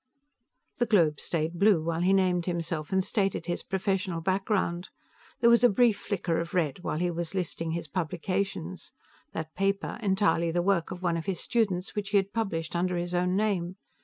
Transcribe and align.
The 0.77 0.87
globe 0.87 1.19
stayed 1.19 1.59
blue 1.59 1.83
while 1.83 2.01
he 2.01 2.11
named 2.11 2.47
himself 2.47 2.91
and 2.91 3.03
stated 3.05 3.45
his 3.45 3.61
professional 3.61 4.19
background. 4.19 4.89
There 5.41 5.49
was 5.51 5.63
a 5.63 5.69
brief 5.69 5.95
flicker 5.99 6.39
of 6.39 6.55
red 6.55 6.79
while 6.79 6.97
he 6.97 7.11
was 7.11 7.35
listing 7.35 7.73
his 7.73 7.87
publication 7.87 8.75
that 9.33 9.53
paper, 9.53 9.99
entirely 10.01 10.49
the 10.49 10.63
work 10.63 10.89
of 10.89 11.03
one 11.03 11.17
of 11.17 11.27
his 11.27 11.39
students, 11.39 11.93
which 11.93 12.09
he 12.09 12.17
had 12.17 12.33
published 12.33 12.75
under 12.75 12.97
his 12.97 13.13
own 13.13 13.35
name. 13.35 13.75